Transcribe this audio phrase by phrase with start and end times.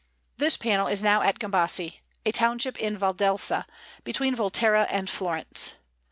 [0.37, 3.65] This panel is now at Gambassi, a township in Valdelsa,
[4.03, 5.75] between Volterra and Florence.